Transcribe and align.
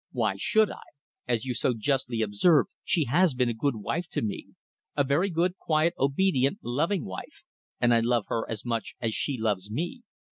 "Why 0.13 0.35
should 0.35 0.71
I? 0.71 0.79
As 1.27 1.45
you 1.45 1.53
so 1.53 1.75
justly 1.77 2.23
observed, 2.23 2.71
she 2.83 3.05
has 3.05 3.35
been 3.35 3.49
a 3.49 3.53
good 3.53 3.75
wife 3.75 4.07
to 4.13 4.23
me. 4.23 4.47
A 4.97 5.03
very 5.03 5.29
good, 5.29 5.55
quiet, 5.57 5.93
obedient, 5.99 6.57
loving 6.63 7.05
wife, 7.05 7.43
and 7.79 7.93
I 7.93 7.99
love 7.99 8.25
her 8.29 8.49
as 8.49 8.65
much 8.65 8.95
as 8.99 9.13
she 9.13 9.37
loves 9.37 9.69
me. 9.69 10.01